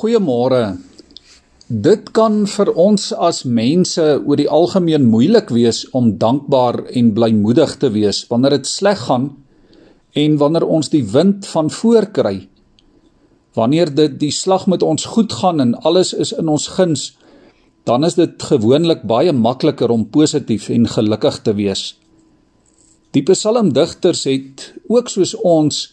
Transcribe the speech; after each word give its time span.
Goeiemôre. 0.00 0.78
Dit 1.68 2.06
kan 2.16 2.46
vir 2.48 2.68
ons 2.72 3.02
as 3.12 3.42
mense 3.44 4.00
oor 4.00 4.38
die 4.40 4.48
algemeen 4.48 5.04
moeilik 5.12 5.50
wees 5.52 5.82
om 5.92 6.14
dankbaar 6.22 6.78
en 6.96 7.10
blymoedig 7.12 7.74
te 7.82 7.90
wees 7.92 8.22
wanneer 8.30 8.56
dit 8.56 8.70
sleg 8.70 9.02
gaan 9.10 9.26
en 10.16 10.38
wanneer 10.40 10.64
ons 10.64 10.88
die 10.88 11.02
wind 11.04 11.44
van 11.52 11.68
voor 11.68 12.08
kry. 12.16 12.32
Wanneer 13.52 13.92
dit 13.92 14.16
die 14.22 14.32
slag 14.32 14.64
met 14.72 14.80
ons 14.80 15.04
goed 15.04 15.36
gaan 15.42 15.60
en 15.60 15.76
alles 15.84 16.14
is 16.16 16.32
in 16.32 16.48
ons 16.48 16.70
guns, 16.78 17.10
dan 17.84 18.08
is 18.08 18.16
dit 18.16 18.40
gewoonlik 18.40 19.04
baie 19.04 19.36
makliker 19.36 19.92
om 19.92 20.08
positief 20.08 20.70
en 20.72 20.88
gelukkig 20.88 21.42
te 21.44 21.58
wees. 21.60 21.90
Die 23.12 23.26
psalmdigters 23.28 24.24
het 24.24 24.70
ook 24.88 25.12
soos 25.12 25.36
ons 25.36 25.90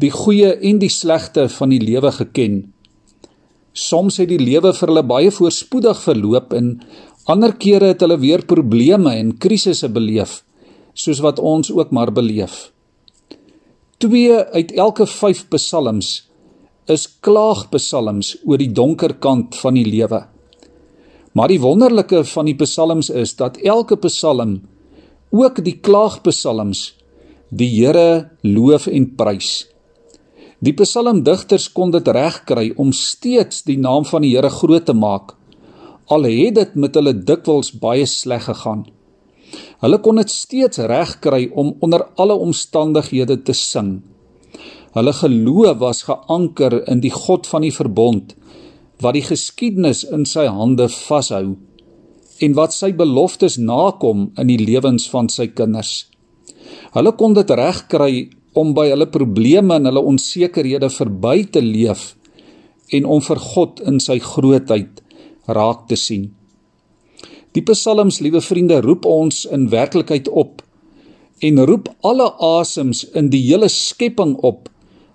die 0.00 0.14
goeie 0.16 0.56
en 0.64 0.80
die 0.80 0.88
slegte 0.88 1.50
van 1.58 1.76
die 1.76 1.84
lewe 1.84 2.14
geken. 2.24 2.62
Soms 3.74 4.20
het 4.22 4.30
die 4.30 4.38
lewe 4.38 4.70
vir 4.70 4.90
hulle 4.90 5.02
baie 5.02 5.30
voorspoedig 5.34 5.98
verloop 5.98 6.52
en 6.54 6.76
ander 7.26 7.56
kere 7.58 7.90
het 7.90 8.04
hulle 8.04 8.20
weer 8.22 8.44
probleme 8.46 9.10
en 9.18 9.32
krisisse 9.42 9.88
beleef, 9.90 10.44
soos 10.94 11.18
wat 11.24 11.42
ons 11.42 11.72
ook 11.74 11.90
maar 11.90 12.12
beleef. 12.14 12.70
2 13.98 14.38
uit 14.54 14.70
elke 14.78 15.08
5 15.10 15.48
psalms 15.56 16.12
is 16.86 17.08
klaagpsalms 17.24 18.36
oor 18.46 18.62
die 18.62 18.70
donker 18.70 19.16
kant 19.18 19.58
van 19.58 19.74
die 19.74 19.86
lewe. 19.88 20.22
Maar 21.34 21.50
die 21.50 21.58
wonderlike 21.58 22.22
van 22.30 22.46
die 22.46 22.58
psalms 22.60 23.10
is 23.10 23.34
dat 23.34 23.58
elke 23.58 23.98
psalm, 24.06 24.60
ook 25.34 25.58
die 25.66 25.80
klaagpsalms, 25.82 26.92
die 27.50 27.72
Here 27.74 28.30
loof 28.46 28.86
en 28.86 29.10
prys. 29.18 29.64
Die 30.64 30.72
psalmdigters 30.72 31.68
kon 31.76 31.90
dit 31.92 32.06
regkry 32.08 32.70
om 32.80 32.92
steeds 32.96 33.64
die 33.68 33.76
naam 33.76 34.06
van 34.08 34.22
die 34.24 34.32
Here 34.36 34.50
groot 34.50 34.86
te 34.88 34.94
maak 34.96 35.34
al 36.12 36.26
het 36.28 36.54
dit 36.58 36.74
met 36.76 36.96
hulle 36.98 37.14
dikwels 37.16 37.70
baie 37.80 38.06
sleg 38.06 38.44
gegaan. 38.48 38.84
Hulle 39.80 39.98
kon 40.04 40.20
dit 40.20 40.30
steeds 40.30 40.80
regkry 40.90 41.46
om 41.52 41.74
onder 41.84 42.04
alle 42.20 42.36
omstandighede 42.46 43.38
te 43.42 43.54
sing. 43.56 44.02
Hulle 44.94 45.12
geloof 45.12 45.78
was 45.80 46.04
geanker 46.08 46.82
in 46.90 47.00
die 47.00 47.12
God 47.12 47.48
van 47.50 47.64
die 47.64 47.74
verbond 47.74 48.34
wat 49.02 49.16
die 49.16 49.24
geskiedenis 49.26 50.04
in 50.04 50.22
sy 50.28 50.44
hande 50.46 50.86
vashou 50.88 51.56
en 52.44 52.54
wat 52.54 52.74
sy 52.74 52.92
beloftes 52.94 53.56
nakom 53.58 54.28
in 54.38 54.48
die 54.52 54.60
lewens 54.60 55.08
van 55.10 55.28
sy 55.28 55.48
kinders. 55.50 56.06
Hulle 56.94 57.12
kon 57.18 57.34
dit 57.34 57.50
regkry 57.50 58.28
om 58.54 58.72
by 58.74 58.88
hulle 58.92 59.08
probleme 59.10 59.78
en 59.78 59.88
hulle 59.90 60.02
onsekerhede 60.12 60.90
verby 60.94 61.44
te 61.50 61.62
leef 61.64 62.12
en 62.94 63.06
om 63.10 63.22
vir 63.24 63.40
God 63.40 63.80
in 63.88 64.00
sy 64.02 64.18
grootheid 64.22 65.02
raak 65.46 65.88
te 65.90 65.98
sien. 65.98 66.30
Die 67.54 67.62
psalms, 67.62 68.20
liewe 68.22 68.42
vriende, 68.42 68.80
roep 68.82 69.06
ons 69.06 69.44
in 69.46 69.68
werklikheid 69.70 70.28
op 70.28 70.62
en 71.44 71.60
roep 71.66 71.90
alle 72.06 72.26
asems 72.42 73.04
in 73.14 73.30
die 73.30 73.42
hele 73.46 73.68
skepping 73.70 74.36
op 74.42 74.70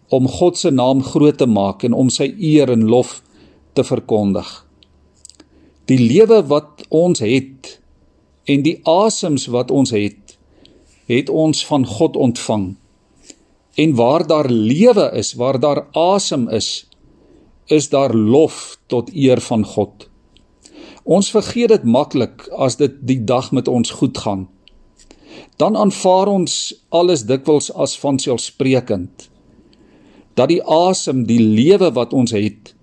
om 0.09 0.27
God 0.27 0.57
se 0.57 0.71
naam 0.71 1.03
groot 1.03 1.37
te 1.37 1.47
maak 1.47 1.83
en 1.83 1.93
om 1.93 2.09
sy 2.09 2.31
eer 2.37 2.71
en 2.73 2.87
lof 2.89 3.19
te 3.77 3.83
verkondig. 3.85 4.47
Die 5.89 5.99
lewe 5.99 6.41
wat 6.49 6.85
ons 6.89 7.21
het 7.23 7.75
en 8.49 8.63
die 8.65 8.79
asems 8.87 9.47
wat 9.53 9.71
ons 9.71 9.93
het, 9.93 10.37
het 11.09 11.29
ons 11.29 11.61
van 11.65 11.85
God 11.85 12.17
ontvang. 12.17 12.71
En 13.79 13.95
waar 13.95 14.25
daar 14.27 14.49
lewe 14.49 15.09
is, 15.15 15.33
waar 15.39 15.59
daar 15.59 15.85
asem 15.91 16.47
is, 16.49 16.87
is 17.65 17.89
daar 17.89 18.13
lof 18.15 18.77
tot 18.85 19.11
eer 19.13 19.41
van 19.41 19.65
God. 19.65 20.09
Ons 21.03 21.29
vergeet 21.31 21.71
dit 21.71 21.83
maklik 21.83 22.47
as 22.57 22.75
dit 22.81 22.97
die 23.07 23.21
dag 23.23 23.51
met 23.55 23.67
ons 23.67 23.91
goed 24.01 24.17
gaan. 24.17 24.47
Dan 25.55 25.77
aanvaar 25.77 26.27
ons 26.27 26.53
alles 26.89 27.23
dikwels 27.29 27.69
as 27.73 27.95
vanselfsprekend. 27.99 29.29
Dat 30.33 30.51
die 30.51 30.63
asem, 30.63 31.23
die 31.29 31.41
lewe 31.41 31.91
wat 31.95 32.13
ons 32.13 32.35
het 32.35 32.73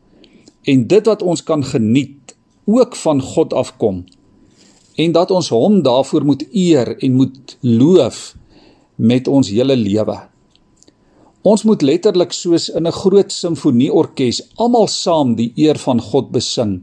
en 0.66 0.86
dit 0.90 1.06
wat 1.06 1.22
ons 1.22 1.42
kan 1.46 1.62
geniet, 1.64 2.34
ook 2.66 2.96
van 2.98 3.20
God 3.22 3.52
afkom 3.54 4.04
en 4.96 5.12
dat 5.12 5.30
ons 5.30 5.48
hom 5.54 5.82
daarvoor 5.84 6.24
moet 6.24 6.42
eer 6.50 6.96
en 6.96 7.14
moet 7.14 7.58
loof 7.60 8.34
met 8.96 9.28
ons 9.28 9.50
hele 9.52 9.76
lewe. 9.76 10.16
Ons 11.46 11.62
moet 11.62 11.82
letterlik 11.84 12.32
soos 12.34 12.64
in 12.74 12.88
'n 12.88 12.98
groot 13.02 13.30
simfonieorkes 13.32 14.40
almal 14.56 14.88
saam 14.88 15.36
die 15.36 15.52
eer 15.54 15.78
van 15.78 16.00
God 16.00 16.32
besing 16.32 16.82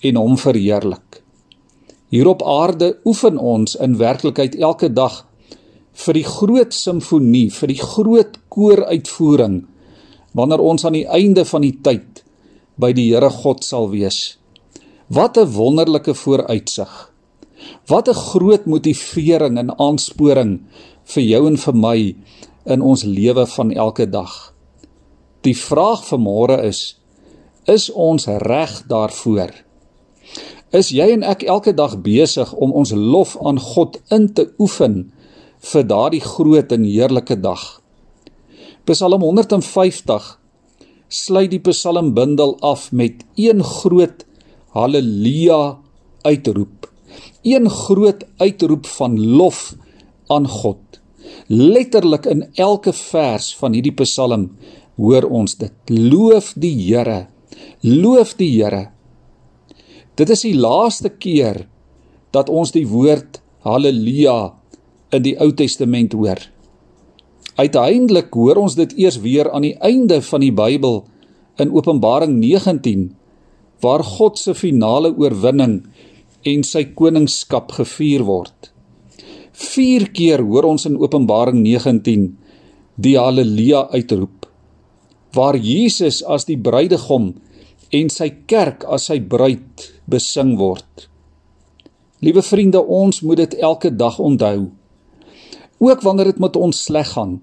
en 0.00 0.16
hom 0.16 0.36
verheerlik. 0.36 1.20
Hier 2.08 2.28
op 2.28 2.42
aarde 2.42 2.96
oefen 3.04 3.38
ons 3.38 3.76
in 3.76 3.98
werklikheid 3.98 4.54
elke 4.54 4.88
dag 4.88 5.26
vir 5.92 6.14
die 6.14 6.24
groot 6.24 6.72
simfonie, 6.74 7.50
vir 7.50 7.68
die 7.68 7.82
groot 7.82 8.38
kooruitvoering 8.48 9.66
wanneer 10.32 10.60
ons 10.60 10.84
aan 10.84 10.96
die 10.96 11.08
einde 11.08 11.44
van 11.44 11.62
die 11.62 11.76
tyd 11.82 12.24
by 12.76 12.92
die 12.92 13.12
Here 13.12 13.30
God 13.30 13.64
sal 13.64 13.90
wees. 13.90 14.38
Wat 15.08 15.36
'n 15.36 15.52
wonderlike 15.52 16.14
vooruitsig. 16.14 17.12
Wat 17.88 18.08
'n 18.08 18.14
groot 18.14 18.66
motivering 18.66 19.58
en 19.58 19.78
aansporing 19.78 20.60
vir 21.04 21.22
jou 21.22 21.46
en 21.46 21.56
vir 21.56 21.74
my 21.74 22.14
in 22.64 22.82
ons 22.82 23.04
lewe 23.04 23.46
van 23.46 23.72
elke 23.72 24.06
dag. 24.10 24.54
Die 25.42 25.56
vraag 25.56 26.04
vir 26.06 26.20
môre 26.22 26.58
is: 26.66 26.98
is 27.66 27.90
ons 27.90 28.26
reg 28.26 28.82
daarvoor? 28.90 29.52
Is 30.72 30.90
jy 30.94 31.10
en 31.12 31.24
ek 31.26 31.42
elke 31.44 31.74
dag 31.76 31.98
besig 32.00 32.52
om 32.54 32.72
ons 32.72 32.94
lof 32.96 33.36
aan 33.44 33.58
God 33.60 33.98
in 34.10 34.30
te 34.32 34.48
oefen 34.58 35.12
vir 35.72 35.84
daardie 35.84 36.22
groot 36.24 36.72
en 36.72 36.86
heerlike 36.88 37.36
dag? 37.42 37.82
Psalm 38.88 39.22
150 39.22 40.30
sluit 41.12 41.50
die 41.52 41.60
psalmbundel 41.60 42.56
af 42.64 42.88
met 42.92 43.20
een 43.36 43.60
groot 43.62 44.24
haleluja 44.72 45.78
uitroep. 46.24 46.88
Een 47.44 47.68
groot 47.70 48.24
uitroep 48.40 48.86
van 48.86 49.20
lof 49.20 49.74
aan 50.32 50.48
God. 50.48 51.01
Letterlik 51.52 52.24
in 52.32 52.46
elke 52.56 52.94
vers 52.96 53.50
van 53.60 53.74
hierdie 53.76 53.92
Psalm 53.98 54.46
hoor 54.96 55.26
ons 55.28 55.58
dit. 55.60 55.74
Loof 55.92 56.54
die 56.56 56.72
Here. 56.78 57.26
Loof 57.84 58.32
die 58.38 58.48
Here. 58.54 58.86
Dit 60.16 60.32
is 60.32 60.46
die 60.46 60.54
laaste 60.56 61.12
keer 61.12 61.66
dat 62.32 62.48
ons 62.48 62.72
die 62.72 62.86
woord 62.88 63.42
haleluja 63.68 64.54
in 65.12 65.26
die 65.28 65.34
Ou 65.44 65.50
Testament 65.52 66.16
hoor. 66.16 66.40
Uiteindelik 67.60 68.32
hoor 68.32 68.62
ons 68.64 68.78
dit 68.80 68.96
eers 69.04 69.20
weer 69.20 69.52
aan 69.52 69.68
die 69.68 69.76
einde 69.84 70.22
van 70.24 70.40
die 70.40 70.54
Bybel 70.56 71.02
in 71.60 71.76
Openbaring 71.76 72.38
19 72.40 73.10
waar 73.84 74.00
God 74.06 74.40
se 74.40 74.56
finale 74.56 75.12
oorwinning 75.12 75.82
en 76.48 76.64
sy 76.64 76.86
koningskap 76.96 77.76
gevier 77.76 78.24
word. 78.24 78.71
4 79.52 80.08
keer 80.16 80.40
hoor 80.40 80.64
ons 80.64 80.86
in 80.88 80.96
Openbaring 80.96 81.60
19 81.60 82.30
die 82.96 83.18
haleluja 83.20 83.84
uitroep 83.92 84.48
waar 85.36 85.56
Jesus 85.56 86.22
as 86.24 86.46
die 86.48 86.56
bruidegom 86.56 87.32
en 87.92 88.10
sy 88.12 88.30
kerk 88.48 88.84
as 88.88 89.08
sy 89.08 89.18
bruid 89.20 89.86
besing 90.08 90.56
word. 90.60 91.08
Liewe 92.24 92.44
vriende, 92.44 92.80
ons 92.80 93.22
moet 93.24 93.40
dit 93.40 93.56
elke 93.60 93.90
dag 93.92 94.18
onthou. 94.20 94.70
Ook 95.80 96.04
wanneer 96.04 96.32
dit 96.32 96.40
met 96.40 96.56
ons 96.56 96.84
sleg 96.84 97.08
gaan. 97.12 97.40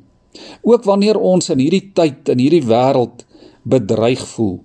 Ook 0.62 0.86
wanneer 0.86 1.18
ons 1.18 1.50
in 1.50 1.62
hierdie 1.62 1.92
tyd 1.98 2.30
in 2.30 2.42
hierdie 2.42 2.66
wêreld 2.70 3.26
bedreig 3.66 4.22
voel. 4.34 4.60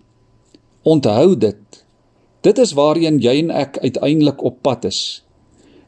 Onthou 0.84 1.34
dit. 1.36 1.84
Dit 2.44 2.60
is 2.60 2.76
waarheen 2.76 3.20
jy 3.24 3.38
en 3.40 3.52
ek 3.52 3.80
uiteindelik 3.80 4.44
op 4.44 4.60
pad 4.62 4.84
is 4.92 5.24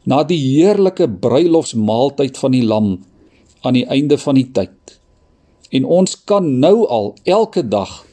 na 0.06 0.22
die 0.26 0.38
heerlike 0.38 1.08
bruilofsmaaltyd 1.22 2.38
van 2.38 2.54
die 2.54 2.64
lam 2.64 2.90
aan 3.66 3.74
die 3.74 3.86
einde 3.90 4.18
van 4.22 4.38
die 4.38 4.46
tyd. 4.54 4.98
En 5.74 5.84
ons 5.84 6.14
kan 6.24 6.46
nou 6.62 6.86
al 6.86 7.14
elke 7.24 7.64
dag 7.66 8.04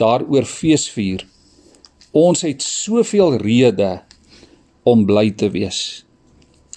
daaroor 0.00 0.44
feesvier. 0.48 1.24
Ons 2.12 2.44
het 2.44 2.62
soveel 2.62 3.38
redes 3.40 4.04
om 4.84 5.06
bly 5.08 5.30
te 5.38 5.48
wees. 5.54 6.04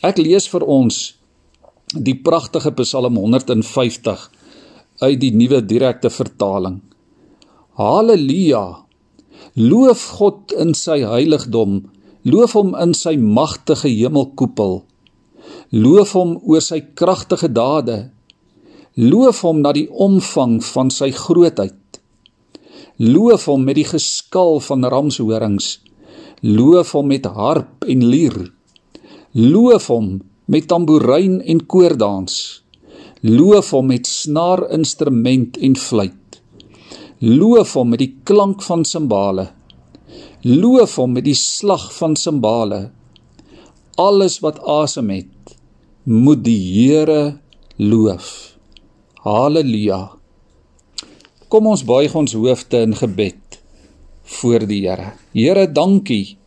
Ek 0.05 0.21
lees 0.21 0.47
vir 0.47 0.63
ons 0.63 1.15
die 1.95 2.15
pragtige 2.15 2.71
Psalm 2.79 3.17
150 3.19 4.29
uit 5.01 5.19
die 5.19 5.33
nuwe 5.35 5.61
direkte 5.65 6.11
vertaling. 6.13 6.79
Halleluja! 7.75 8.85
Loof 9.55 10.03
God 10.19 10.53
in 10.59 10.73
sy 10.75 11.01
heiligdom 11.03 11.81
Loof 12.25 12.55
hom 12.57 12.71
in 12.81 12.95
sy 12.97 13.11
magtige 13.21 13.89
hemelkoepel. 13.91 14.79
Loof 15.69 16.15
hom 16.17 16.31
oor 16.41 16.63
sy 16.65 16.79
kragtige 16.97 17.51
dade. 17.53 17.97
Loof 18.97 19.43
hom 19.45 19.59
na 19.61 19.73
die 19.77 19.85
omvang 19.91 20.57
van 20.65 20.89
sy 20.89 21.11
grootheid. 21.13 21.99
Loof 22.97 23.45
hom 23.51 23.65
met 23.67 23.77
die 23.77 23.85
geskal 23.85 24.57
van 24.65 24.87
ramshorings. 24.89 25.67
Loof 26.41 26.95
hom 26.97 27.11
met 27.13 27.29
harp 27.29 27.85
en 27.85 28.05
lier. 28.09 28.39
Loof 29.37 29.91
hom 29.93 30.15
met 30.49 30.65
tamboerijn 30.71 31.43
en 31.45 31.61
koordans. 31.69 32.63
Loof 33.21 33.69
hom 33.75 33.91
met 33.93 34.09
snaarinstrument 34.09 35.61
en 35.61 35.77
fluit. 35.77 36.41
Loof 37.21 37.77
hom 37.77 37.93
met 37.93 38.01
die 38.01 38.13
klank 38.23 38.65
van 38.65 38.81
simbale. 38.85 39.51
Loof 40.45 40.99
hom 41.01 41.15
met 41.17 41.25
die 41.25 41.33
slag 41.33 41.87
van 41.95 42.13
simbale. 42.13 42.91
Alles 43.97 44.35
wat 44.43 44.59
asem 44.61 45.09
het, 45.09 45.55
moet 46.05 46.43
die 46.45 46.59
Here 46.61 47.39
loof. 47.81 48.27
Halleluja. 49.25 50.11
Kom 51.49 51.71
ons 51.71 51.81
buig 51.81 52.13
ons 52.13 52.37
hoofde 52.37 52.83
in 52.85 52.93
gebed 52.93 53.57
voor 54.37 54.67
die 54.69 54.83
Here. 54.85 55.15
Here, 55.33 55.65
dankie. 55.65 56.37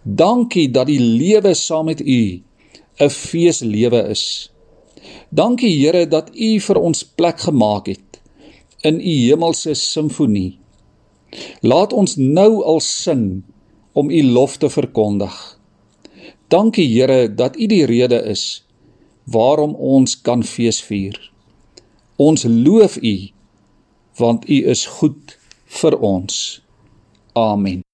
Dankie 0.00 0.70
dat 0.72 0.88
die 0.88 1.00
lewe 1.02 1.52
saam 1.52 1.92
met 1.92 2.00
U 2.00 2.40
'n 3.04 3.10
feeslewe 3.10 4.08
is. 4.16 4.50
Dankie 5.28 5.76
Here 5.76 6.06
dat 6.08 6.32
U 6.32 6.60
vir 6.60 6.78
ons 6.80 7.04
plek 7.04 7.40
gemaak 7.40 7.86
het 7.86 8.20
in 8.80 8.96
U 8.96 9.14
hemelse 9.28 9.74
simfonie. 9.74 10.56
Laat 11.60 11.92
ons 11.92 12.16
nou 12.16 12.62
al 12.64 12.80
sing 12.80 13.42
om 13.92 14.10
U 14.10 14.22
lof 14.22 14.56
te 14.56 14.70
verkondig. 14.70 15.34
Dankie 16.48 16.86
Here 16.88 17.34
dat 17.34 17.56
U 17.56 17.66
die 17.66 17.84
rede 17.86 18.22
is 18.30 18.64
waarom 19.24 19.74
ons 19.74 20.20
kan 20.20 20.44
feesvier. 20.46 21.18
Ons 22.16 22.44
loof 22.44 22.96
U 22.96 23.16
want 24.16 24.48
U 24.48 24.62
is 24.70 24.86
goed 24.86 25.36
vir 25.80 25.98
ons. 25.98 26.62
Amen. 27.36 27.82